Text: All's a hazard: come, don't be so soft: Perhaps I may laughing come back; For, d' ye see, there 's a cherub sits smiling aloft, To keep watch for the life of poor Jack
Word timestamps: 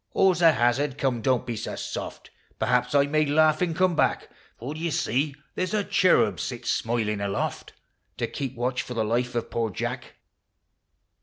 All's 0.13 0.41
a 0.41 0.53
hazard: 0.53 0.97
come, 0.97 1.21
don't 1.21 1.45
be 1.45 1.55
so 1.55 1.75
soft: 1.75 2.31
Perhaps 2.57 2.95
I 2.95 3.05
may 3.05 3.23
laughing 3.23 3.75
come 3.75 3.95
back; 3.95 4.29
For, 4.57 4.73
d' 4.73 4.79
ye 4.79 4.89
see, 4.89 5.35
there 5.53 5.67
's 5.67 5.75
a 5.75 5.83
cherub 5.83 6.39
sits 6.39 6.71
smiling 6.71 7.21
aloft, 7.21 7.73
To 8.17 8.25
keep 8.25 8.55
watch 8.55 8.81
for 8.81 8.95
the 8.95 9.05
life 9.05 9.35
of 9.35 9.51
poor 9.51 9.69
Jack 9.69 10.13